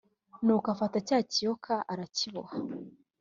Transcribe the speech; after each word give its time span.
nuko 0.43 0.67
afata 0.73 0.97
cya 1.07 1.19
kiyoka 1.31 1.73
arakiboha 1.91 2.55